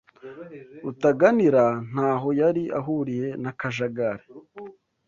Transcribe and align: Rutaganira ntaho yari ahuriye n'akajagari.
Rutaganira 0.83 1.65
ntaho 1.91 2.27
yari 2.41 2.63
ahuriye 2.79 3.27
n'akajagari. 3.41 4.23